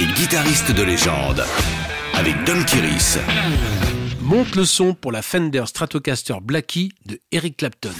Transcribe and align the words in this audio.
et 0.00 0.06
guitariste 0.06 0.72
de 0.72 0.82
légende. 0.82 1.44
Avec 2.14 2.34
Don 2.44 2.62
Kiris. 2.64 3.18
Monte 4.20 4.56
le 4.56 4.64
son 4.64 4.94
pour 4.94 5.12
la 5.12 5.22
Fender 5.22 5.64
Stratocaster 5.66 6.36
Blackie 6.42 6.92
de 7.06 7.20
Eric 7.30 7.58
Clapton. 7.58 7.92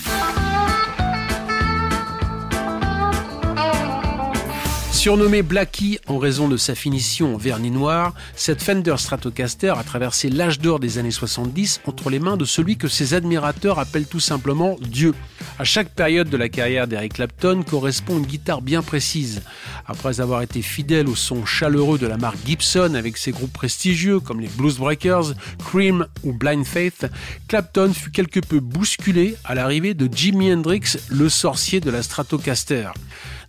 Surnommé 5.05 5.43
Blackie 5.43 5.99
en 6.07 6.17
raison 6.17 6.49
de 6.49 6.57
sa 6.57 6.75
finition 6.75 7.35
en 7.35 7.37
vernis 7.37 7.71
noir, 7.71 8.15
cette 8.37 8.63
Fender 8.63 8.95
Stratocaster 8.97 9.75
a 9.77 9.85
traversé 9.85 10.31
l'âge 10.31 10.61
d'or 10.61 10.81
des 10.81 10.97
années 10.97 11.11
70 11.11 11.83
entre 11.85 12.09
les 12.09 12.19
mains 12.19 12.39
de 12.39 12.47
celui 12.47 12.79
que 12.79 12.89
ses 12.89 13.13
admirateurs 13.13 13.79
appellent 13.79 14.07
tout 14.07 14.19
simplement 14.19 14.79
Dieu. 14.81 15.13
À 15.59 15.65
chaque 15.65 15.91
période 15.91 16.31
de 16.31 16.39
la 16.39 16.49
carrière 16.49 16.89
d'Eric 16.89 17.13
Clapton 17.13 17.63
correspond 17.69 18.17
une 18.17 18.25
guitare 18.25 18.63
bien 18.63 18.81
précise. 18.81 19.43
Après 19.85 20.23
avoir 20.23 20.41
été 20.41 20.63
fidèle 20.63 21.07
au 21.07 21.15
son 21.15 21.45
chaleureux 21.45 21.99
de 21.99 22.07
la 22.07 22.17
marque 22.17 22.39
Gibson 22.47 22.95
avec 22.95 23.19
ses 23.19 23.33
groupes 23.33 23.53
prestigieux 23.53 24.21
comme 24.21 24.41
les 24.41 24.49
Blues 24.49 24.79
Breakers, 24.79 25.35
Cream 25.67 26.07
ou 26.23 26.33
Blind 26.33 26.65
Faith, 26.65 27.05
Clapton 27.47 27.93
fut 27.93 28.11
quelque 28.11 28.41
peu 28.41 28.59
bousculé 28.59 29.37
à 29.45 29.55
l'arrivée 29.55 29.93
de 29.93 30.09
Jimi 30.11 30.51
Hendrix, 30.51 30.97
le 31.11 31.29
sorcier 31.29 31.81
de 31.81 31.91
la 31.91 32.03
Stratocaster. 32.03 32.89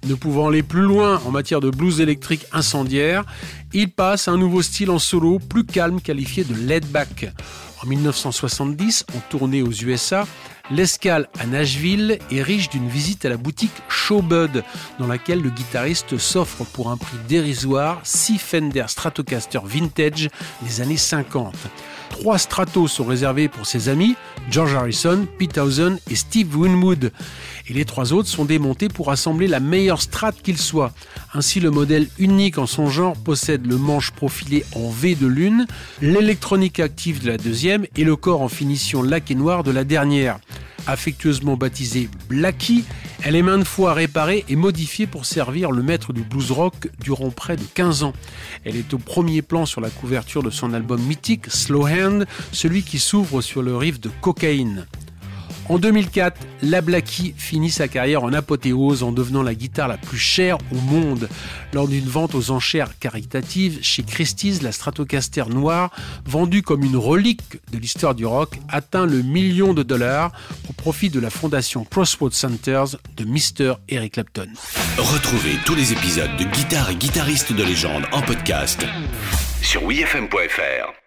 Ne 0.05 0.14
pouvant 0.14 0.50
aller 0.50 0.62
plus 0.62 0.82
loin 0.84 1.20
en 1.26 1.32
matière 1.32 1.62
de 1.62 1.72
blues 1.72 2.00
électrique 2.00 2.46
incendiaire, 2.52 3.23
il 3.73 3.90
passe 3.90 4.27
à 4.27 4.32
un 4.32 4.38
nouveau 4.38 4.62
style 4.62 4.91
en 4.91 5.00
solo 5.00 5.40
plus 5.40 5.66
calme 5.66 6.00
qualifié 6.00 6.44
de 6.44 6.54
laid 6.54 6.86
back. 6.91 7.34
En 7.84 7.88
1970, 7.88 9.05
en 9.16 9.20
tournée 9.30 9.63
aux 9.63 9.72
USA, 9.72 10.27
l'escale 10.70 11.27
à 11.40 11.48
Nashville 11.48 12.20
est 12.32 12.41
riche 12.44 12.70
d'une 12.70 12.88
visite 12.88 13.26
à 13.26 13.30
la 13.30 13.38
boutique 13.38 13.73
Showbud, 13.90 14.63
dans 14.99 15.08
laquelle 15.08 15.41
le 15.41 15.49
guitariste 15.49 16.20
s'offre 16.20 16.66
pour 16.66 16.91
un 16.91 16.98
prix 16.98 17.18
dérisoire 17.27 17.99
6 18.04 18.38
Fender 18.38 18.85
Stratocaster 18.88 19.60
Vintage 19.63 20.29
des 20.62 20.82
années 20.82 20.98
50. 20.98 21.55
Trois 22.09 22.37
stratos 22.37 22.91
sont 22.91 23.03
réservés 23.03 23.48
pour 23.48 23.65
ses 23.65 23.89
amis, 23.89 24.15
George 24.49 24.73
Harrison, 24.73 25.27
Pete 25.37 25.53
Townsend 25.53 25.98
et 26.09 26.15
Steve 26.15 26.55
Winwood. 26.55 27.11
Et 27.67 27.73
les 27.73 27.85
trois 27.85 28.13
autres 28.13 28.29
sont 28.29 28.45
démontés 28.45 28.87
pour 28.89 29.11
assembler 29.11 29.48
la 29.48 29.59
meilleure 29.59 30.01
strat 30.01 30.31
qu'il 30.31 30.57
soit. 30.57 30.93
Ainsi, 31.33 31.59
le 31.59 31.71
modèle 31.71 32.07
unique 32.17 32.57
en 32.57 32.65
son 32.65 32.89
genre 32.89 33.15
possède 33.15 33.65
le 33.65 33.77
manche 33.77 34.11
profilé 34.11 34.65
en 34.76 34.89
V 34.89 35.15
de 35.15 35.27
l'une, 35.27 35.67
l'électronique 36.01 36.79
active 36.79 37.21
de 37.21 37.27
la 37.27 37.37
deuxième 37.37 37.85
et 37.95 38.03
le 38.03 38.15
corps 38.15 38.41
en 38.41 38.49
finition 38.49 39.03
lac 39.03 39.29
et 39.31 39.35
de 39.35 39.71
la 39.71 39.83
dernière 39.83 40.39
affectueusement 40.87 41.57
baptisée 41.57 42.09
Blackie, 42.29 42.83
elle 43.26 43.35
est 43.35 43.41
maintes 43.41 43.65
fois 43.65 43.95
réparée 43.95 44.45
et 44.49 44.55
modifiée 44.55 45.07
pour 45.07 45.26
servir 45.26 45.71
le 45.71 45.81
maître 45.81 46.13
du 46.13 46.21
blues 46.21 46.51
rock 46.51 46.90
durant 46.99 47.32
près 47.32 47.55
de 47.55 47.63
15 47.73 48.04
ans. 48.04 48.13
Elle 48.63 48.76
est 48.76 48.93
au 48.93 48.99
premier 48.99 49.41
plan 49.41 49.65
sur 49.65 49.82
la 49.82 49.90
couverture 49.90 50.43
de 50.43 50.51
son 50.51 50.76
album 50.76 51.01
mythique 51.01 51.49
Slow 51.49 51.87
Hand, 51.87 52.27
celui 52.51 52.84
qui 52.84 52.99
s'ouvre 52.99 53.41
sur 53.41 53.63
le 53.63 53.76
riff 53.76 53.99
de 53.99 54.12
Cocaine. 54.21 54.85
En 55.68 55.80
2004, 55.80 56.40
la 56.62 56.82
Blackie 56.82 57.34
finit 57.35 57.71
sa 57.71 57.88
carrière 57.88 58.24
en 58.24 58.34
apothéose 58.34 59.02
en 59.02 59.12
devenant 59.12 59.41
la 59.41 59.55
guitare 59.55 59.88
la 59.88 59.98
plus 59.98 60.20
chère 60.20 60.57
au 60.72 60.76
monde. 60.76 61.27
Lors 61.74 61.88
d'une 61.88 62.05
vente 62.05 62.35
aux 62.35 62.52
enchères 62.52 62.99
caritatives 62.99 63.80
chez 63.82 64.03
Christie's, 64.03 64.62
la 64.62 64.72
Stratocaster 64.72 65.46
noire, 65.50 65.90
vendue 66.25 66.62
comme 66.62 66.84
une 66.84 66.97
relique 66.97 67.59
de 67.72 67.80
l'histoire 67.80 68.13
du 68.13 68.28
rock, 68.28 68.59
atteint 68.69 69.07
le 69.07 69.24
million 69.24 69.74
de 69.74 69.81
dollars 69.81 70.31
au 70.69 70.74
profit 70.74 71.09
de 71.09 71.19
la 71.19 71.31
fondation 71.31 71.84
Crossroads 71.84 72.31
Centers 72.31 72.97
de 73.18 73.25
Mr. 73.25 73.75
Eric 73.90 74.13
Clapton. 74.13 74.50
Retrouvez 74.97 75.56
tous 75.66 75.75
les 75.75 75.94
épisodes 75.94 76.35
de 76.38 76.44
Guitare 76.44 76.91
et 76.91 76.96
guitaristes 76.96 77.53
de 77.53 77.63
légende 77.63 78.03
en 78.12 78.22
podcast 78.22 78.85
sur 79.62 79.84
wfm.fr. 79.84 81.04